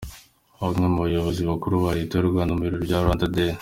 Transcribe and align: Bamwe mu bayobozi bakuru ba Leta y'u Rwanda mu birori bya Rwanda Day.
Bamwe 0.59 0.85
mu 0.93 0.99
bayobozi 1.05 1.41
bakuru 1.49 1.75
ba 1.83 1.91
Leta 1.97 2.13
y'u 2.15 2.31
Rwanda 2.31 2.51
mu 2.53 2.63
birori 2.65 2.85
bya 2.87 2.99
Rwanda 3.03 3.25
Day. 3.35 3.53